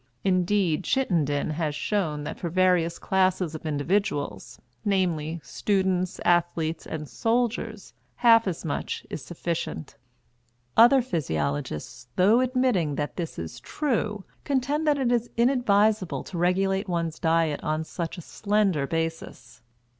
Indeed, 0.23 0.83
Chittenden 0.83 1.51
has 1.51 1.75
shown 1.75 2.23
that 2.23 2.39
for 2.39 2.49
various 2.49 2.97
classes 2.97 3.53
of 3.53 3.67
individuals, 3.67 4.59
namely, 4.83 5.39
students, 5.43 6.19
athletes 6.25 6.87
and 6.87 7.07
soldiers, 7.07 7.93
half 8.15 8.47
as 8.47 8.65
much 8.65 9.05
is 9.11 9.23
sufficient. 9.23 9.97
Other 10.75 11.03
physiologists, 11.03 12.07
though 12.15 12.39
admitting 12.39 12.95
that 12.95 13.15
this 13.15 13.37
is 13.37 13.59
true, 13.59 14.23
contend 14.43 14.87
that 14.87 14.97
it 14.97 15.11
is 15.11 15.29
inadvisable 15.37 16.23
to 16.23 16.35
regulate 16.39 16.89
one's 16.89 17.19
diet 17.19 17.63
on 17.63 17.83
such 17.83 18.17
a 18.17 18.21
slender 18.21 18.87
basis. 18.87 19.61